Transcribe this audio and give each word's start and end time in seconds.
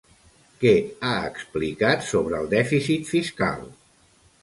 Què 0.63 0.71
ha 1.09 1.11
explicat 1.33 2.09
sobre 2.09 2.43
el 2.43 2.53
dèficit 2.57 3.09
fiscal? 3.15 3.67